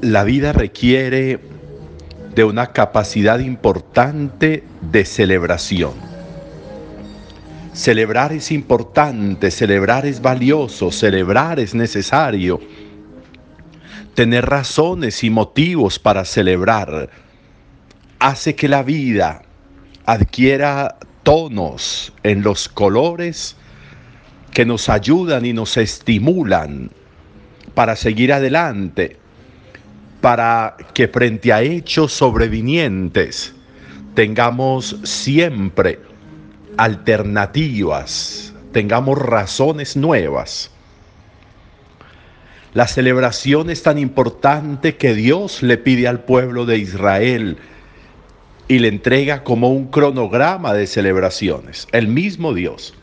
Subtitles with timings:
[0.00, 1.40] La vida requiere
[2.32, 5.94] de una capacidad importante de celebración.
[7.72, 12.60] Celebrar es importante, celebrar es valioso, celebrar es necesario.
[14.14, 17.10] Tener razones y motivos para celebrar
[18.20, 19.42] hace que la vida
[20.06, 23.56] adquiera tonos en los colores
[24.52, 26.90] que nos ayudan y nos estimulan
[27.74, 29.16] para seguir adelante,
[30.20, 33.54] para que frente a hechos sobrevinientes
[34.14, 36.00] tengamos siempre
[36.76, 40.70] alternativas, tengamos razones nuevas.
[42.74, 47.56] La celebración es tan importante que Dios le pide al pueblo de Israel
[48.68, 51.88] y le entrega como un cronograma de celebraciones.
[51.92, 52.94] El mismo Dios.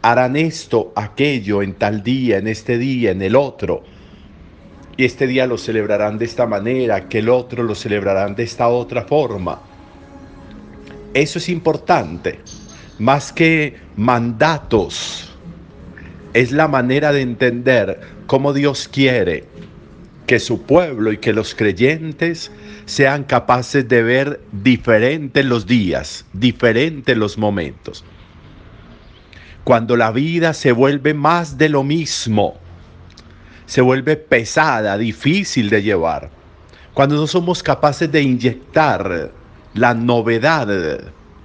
[0.00, 3.84] Harán esto, aquello, en tal día, en este día, en el otro.
[4.96, 8.68] Y este día lo celebrarán de esta manera, que el otro lo celebrarán de esta
[8.68, 9.60] otra forma.
[11.14, 12.40] Eso es importante.
[12.98, 15.32] Más que mandatos,
[16.34, 19.44] es la manera de entender cómo Dios quiere
[20.26, 22.50] que su pueblo y que los creyentes
[22.86, 28.04] sean capaces de ver diferentes los días, diferentes los momentos.
[29.64, 32.58] Cuando la vida se vuelve más de lo mismo,
[33.72, 36.28] se vuelve pesada, difícil de llevar.
[36.92, 39.32] Cuando no somos capaces de inyectar
[39.72, 40.68] la novedad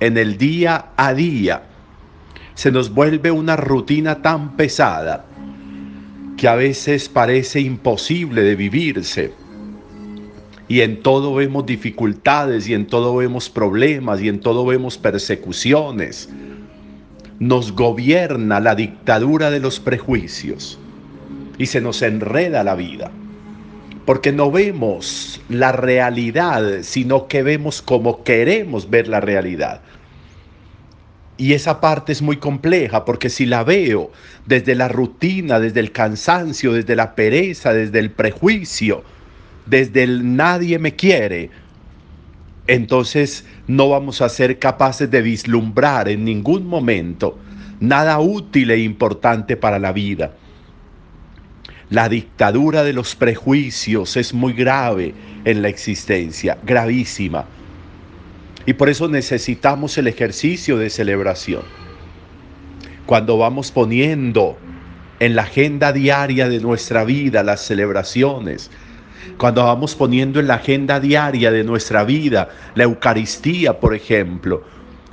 [0.00, 1.62] en el día a día,
[2.56, 5.24] se nos vuelve una rutina tan pesada
[6.36, 9.32] que a veces parece imposible de vivirse
[10.66, 16.28] y en todo vemos dificultades y en todo vemos problemas y en todo vemos persecuciones.
[17.38, 20.80] Nos gobierna la dictadura de los prejuicios
[21.58, 23.10] y se nos enreda la vida.
[24.04, 29.80] Porque no vemos la realidad, sino que vemos como queremos ver la realidad.
[31.38, 34.10] Y esa parte es muy compleja porque si la veo
[34.46, 39.04] desde la rutina, desde el cansancio, desde la pereza, desde el prejuicio,
[39.66, 41.50] desde el nadie me quiere,
[42.68, 47.38] entonces no vamos a ser capaces de vislumbrar en ningún momento
[47.80, 50.32] nada útil e importante para la vida.
[51.88, 55.14] La dictadura de los prejuicios es muy grave
[55.44, 57.44] en la existencia, gravísima.
[58.66, 61.62] Y por eso necesitamos el ejercicio de celebración.
[63.06, 64.58] Cuando vamos poniendo
[65.20, 68.68] en la agenda diaria de nuestra vida las celebraciones,
[69.38, 74.64] cuando vamos poniendo en la agenda diaria de nuestra vida la Eucaristía, por ejemplo,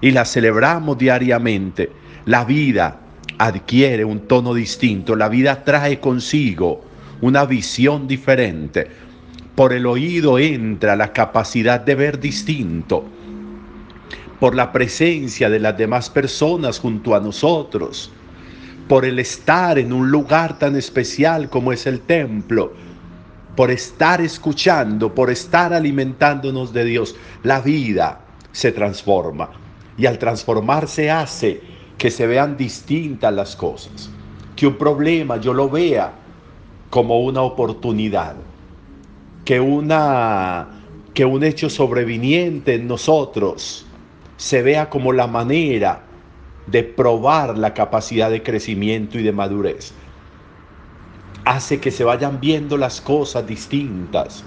[0.00, 1.92] y la celebramos diariamente,
[2.24, 3.01] la vida
[3.46, 6.82] adquiere un tono distinto, la vida trae consigo
[7.20, 8.88] una visión diferente.
[9.54, 13.04] Por el oído entra la capacidad de ver distinto.
[14.38, 18.10] Por la presencia de las demás personas junto a nosotros.
[18.88, 22.72] Por el estar en un lugar tan especial como es el templo
[23.56, 28.20] por estar escuchando, por estar alimentándonos de Dios, la vida
[28.50, 29.50] se transforma.
[29.98, 31.60] Y al transformarse hace
[32.02, 34.10] que se vean distintas las cosas.
[34.56, 36.12] Que un problema yo lo vea
[36.90, 38.34] como una oportunidad.
[39.44, 40.66] Que, una,
[41.14, 43.86] que un hecho sobreviniente en nosotros
[44.36, 46.02] se vea como la manera
[46.66, 49.92] de probar la capacidad de crecimiento y de madurez
[51.44, 54.42] hace que se vayan viendo las cosas distintas.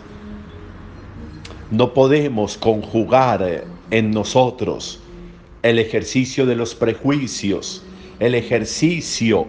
[1.71, 4.99] No podemos conjugar en nosotros
[5.69, 7.83] el ejercicio de los prejuicios,
[8.19, 9.47] el ejercicio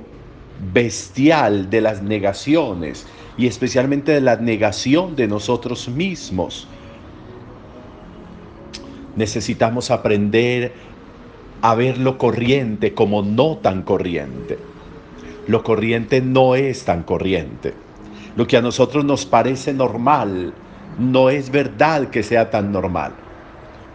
[0.72, 6.66] bestial de las negaciones y especialmente de la negación de nosotros mismos.
[9.14, 10.72] Necesitamos aprender
[11.62, 14.58] a ver lo corriente como no tan corriente
[15.46, 17.74] lo corriente no es tan corriente.
[18.36, 20.52] Lo que a nosotros nos parece normal
[20.98, 23.12] no es verdad que sea tan normal,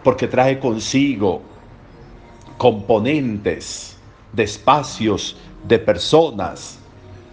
[0.02, 1.42] porque trae consigo
[2.62, 3.96] componentes
[4.32, 5.36] de espacios,
[5.66, 6.78] de personas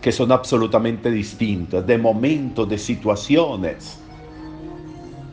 [0.02, 4.00] que son absolutamente distintas, de momentos, de situaciones,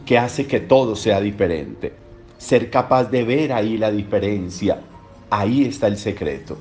[0.04, 1.94] que hace que todo sea diferente.
[2.36, 4.82] Ser capaz de ver ahí la diferencia,
[5.30, 6.58] ahí está el secreto.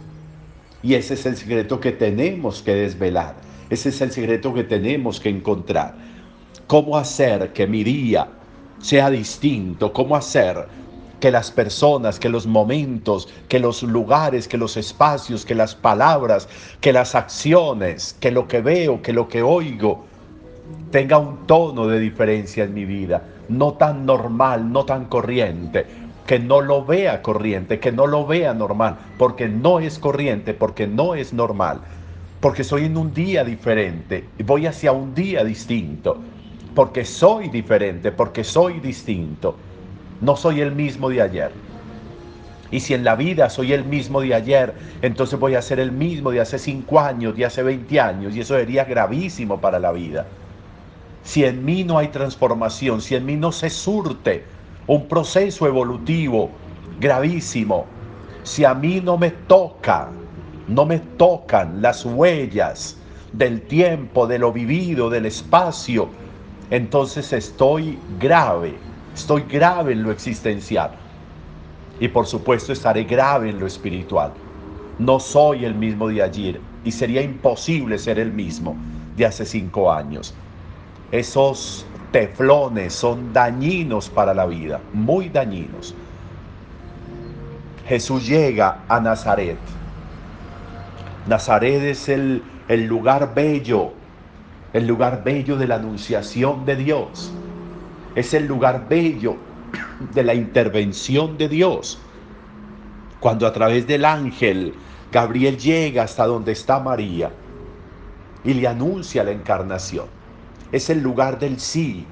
[0.81, 3.35] Y ese es el secreto que tenemos que desvelar.
[3.69, 5.93] Ese es el secreto que tenemos que encontrar.
[6.67, 8.29] ¿Cómo hacer que mi día
[8.79, 9.91] sea distinto?
[9.91, 10.84] ¿Cómo hacer
[11.25, 16.47] que las personas, que los momentos, que los lugares, que los espacios, que las palabras,
[16.79, 20.05] que las acciones, que lo que veo, que lo que oigo,
[20.91, 25.87] tenga un tono de diferencia en mi vida, no tan normal, no tan corriente,
[26.27, 30.85] que no lo vea corriente, que no lo vea normal, porque no es corriente, porque
[30.85, 31.81] no es normal,
[32.39, 36.17] porque soy en un día diferente, voy hacia un día distinto,
[36.75, 39.55] porque soy diferente, porque soy distinto,
[40.21, 41.51] no soy el mismo de ayer.
[42.71, 45.91] Y si en la vida soy el mismo de ayer, entonces voy a ser el
[45.91, 49.91] mismo de hace 5 años, de hace 20 años, y eso sería gravísimo para la
[49.91, 50.25] vida.
[51.23, 54.43] Si en mí no hay transformación, si en mí no se surte
[54.87, 56.49] un proceso evolutivo
[56.99, 57.85] gravísimo,
[58.43, 60.09] si a mí no me toca,
[60.67, 62.97] no me tocan las huellas
[63.31, 66.09] del tiempo, de lo vivido, del espacio,
[66.69, 68.75] entonces estoy grave,
[69.15, 70.91] estoy grave en lo existencial.
[71.99, 74.33] Y por supuesto estaré grave en lo espiritual.
[74.99, 78.75] No soy el mismo de ayer y sería imposible ser el mismo
[79.15, 80.33] de hace cinco años.
[81.11, 85.95] Esos teflones son dañinos para la vida, muy dañinos.
[87.87, 89.57] Jesús llega a Nazaret.
[91.27, 93.93] Nazaret es el, el lugar bello,
[94.73, 97.31] el lugar bello de la anunciación de Dios.
[98.15, 99.35] Es el lugar bello
[100.13, 101.99] de la intervención de Dios.
[103.19, 104.73] Cuando a través del ángel
[105.11, 107.31] Gabriel llega hasta donde está María
[108.43, 110.05] y le anuncia la encarnación.
[110.71, 112.05] Es el lugar del sí,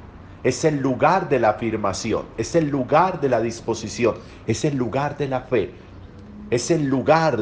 [0.44, 4.16] es el lugar de la afirmación, es el lugar de la disposición,
[4.46, 5.74] es el lugar de la fe,
[6.50, 7.40] es el lugar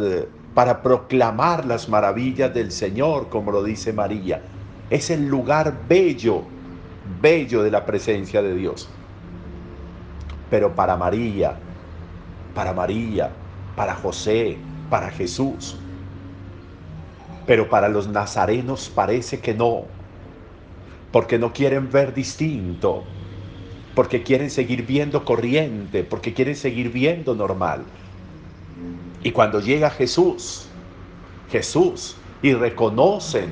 [0.54, 4.42] para proclamar las maravillas del Señor, como lo dice María.
[4.90, 6.44] Es el lugar bello,
[7.19, 8.90] bello de la presencia de Dios.
[10.50, 11.58] Pero para María,
[12.54, 13.31] para María,
[13.75, 14.58] para José,
[14.90, 15.78] para Jesús.
[17.46, 19.86] Pero para los nazarenos parece que no,
[21.12, 23.04] porque no quieren ver distinto,
[23.96, 27.84] porque quieren seguir viendo corriente, porque quieren seguir viendo normal.
[29.24, 30.68] Y cuando llega Jesús,
[31.50, 33.52] Jesús, y reconocen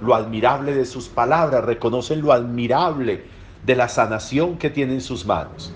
[0.00, 3.24] lo admirable de sus palabras, reconocen lo admirable
[3.64, 5.72] de la sanación que tiene en sus manos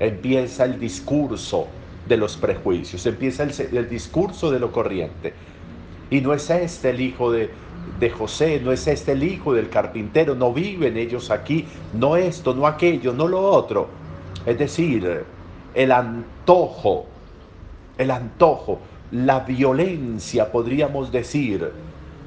[0.00, 1.66] empieza el discurso
[2.06, 5.34] de los prejuicios, empieza el, discurso de lo corriente.
[6.10, 7.50] Y no es este el hijo de,
[8.00, 12.54] de José, no es este el hijo del carpintero, no viven ellos aquí, no esto,
[12.54, 13.88] no aquello, no lo otro.
[14.46, 15.24] Es decir,
[15.74, 17.06] el antojo,
[17.98, 18.78] el antojo,
[19.10, 21.70] la violencia, podríamos decir,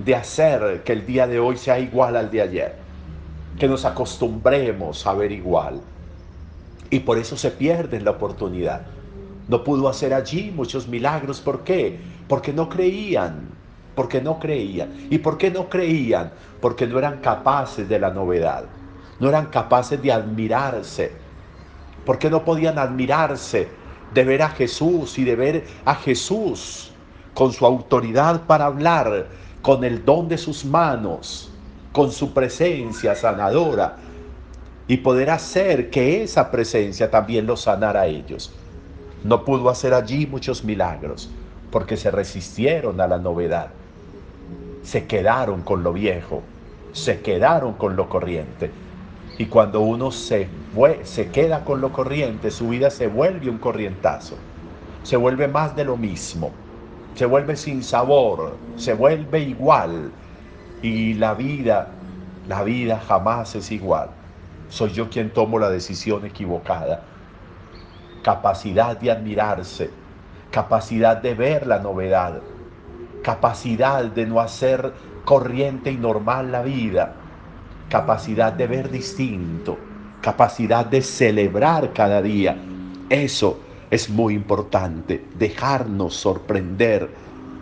[0.04, 2.76] de hacer que el día de hoy sea igual al de ayer,
[3.60, 5.82] que nos acostumbremos a ver igual.
[6.90, 8.82] Y por eso se pierde la oportunidad.
[9.48, 11.40] No pudo hacer allí muchos milagros.
[11.40, 12.00] ¿Por qué?
[12.28, 13.50] Porque no creían.
[13.96, 15.08] Porque no creían.
[15.10, 16.32] ¿Y por qué no creían?
[16.60, 18.66] Porque no eran capaces de la novedad.
[19.20, 21.12] No eran capaces de admirarse.
[22.06, 23.68] Porque no podían admirarse
[24.14, 26.92] de ver a Jesús y de ver a Jesús
[27.34, 29.28] con su autoridad para hablar,
[29.62, 31.52] con el don de sus manos,
[31.92, 33.98] con su presencia sanadora,
[34.88, 38.52] y poder hacer que esa presencia también los sanara a ellos.
[39.24, 41.30] No pudo hacer allí muchos milagros
[41.72, 43.70] porque se resistieron a la novedad.
[44.84, 46.44] Se quedaron con lo viejo,
[46.92, 48.72] se quedaron con lo corriente.
[49.38, 50.50] Y cuando uno se,
[51.04, 54.36] se queda con lo corriente, su vida se vuelve un corrientazo.
[55.04, 56.52] Se vuelve más de lo mismo.
[57.16, 60.12] Se vuelve sin sabor, se vuelve igual.
[60.82, 61.90] Y la vida,
[62.48, 64.10] la vida jamás es igual
[64.72, 67.04] soy yo quien tomo la decisión equivocada.
[68.24, 69.90] Capacidad de admirarse,
[70.50, 72.42] capacidad de ver la novedad,
[73.22, 74.94] capacidad de no hacer
[75.26, 77.16] corriente y normal la vida,
[77.90, 79.78] capacidad de ver distinto,
[80.22, 82.56] capacidad de celebrar cada día.
[83.10, 83.60] Eso
[83.92, 87.10] es muy importante dejarnos sorprender,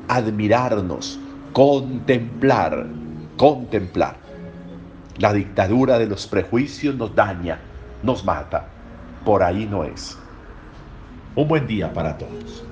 [0.07, 1.19] admirarnos,
[1.53, 2.85] contemplar,
[3.35, 4.15] contemplar.
[5.17, 7.59] La dictadura de los prejuicios nos daña,
[8.03, 8.67] nos mata.
[9.25, 10.19] Por ahí no es.
[11.35, 12.63] Un buen día para todos.